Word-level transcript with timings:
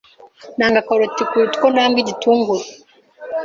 Nanga 0.57 0.85
karoti 0.87 1.23
kuruta 1.29 1.55
uko 1.57 1.67
nanga 1.73 1.97
igitunguru. 2.03 2.63